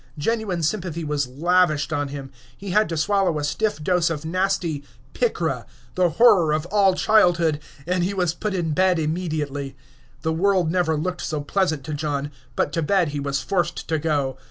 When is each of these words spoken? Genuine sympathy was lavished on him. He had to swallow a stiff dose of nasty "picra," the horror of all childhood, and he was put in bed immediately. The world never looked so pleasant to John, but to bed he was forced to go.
Genuine 0.17 0.63
sympathy 0.63 1.03
was 1.03 1.27
lavished 1.27 1.93
on 1.93 2.07
him. 2.07 2.31
He 2.57 2.71
had 2.71 2.89
to 2.89 2.97
swallow 2.97 3.37
a 3.37 3.43
stiff 3.43 3.83
dose 3.83 4.09
of 4.09 4.25
nasty 4.25 4.83
"picra," 5.13 5.67
the 5.93 6.09
horror 6.17 6.53
of 6.53 6.65
all 6.71 6.95
childhood, 6.95 7.59
and 7.85 8.03
he 8.03 8.11
was 8.15 8.33
put 8.33 8.55
in 8.55 8.71
bed 8.71 8.97
immediately. 8.97 9.75
The 10.23 10.33
world 10.33 10.71
never 10.71 10.97
looked 10.97 11.21
so 11.21 11.41
pleasant 11.41 11.83
to 11.83 11.93
John, 11.93 12.31
but 12.55 12.73
to 12.73 12.81
bed 12.81 13.09
he 13.09 13.19
was 13.19 13.41
forced 13.43 13.87
to 13.89 13.99
go. 13.99 14.37